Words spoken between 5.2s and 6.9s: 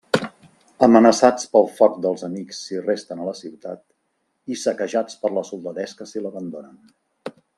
per la soldadesca si l'abandonen.